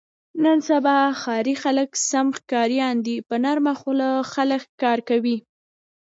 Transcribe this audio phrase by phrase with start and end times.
[0.43, 3.17] نن سبا ښاري خلک سم ښکاریان دي.
[3.27, 5.37] په نرمه خوله خلک ښکار کوي.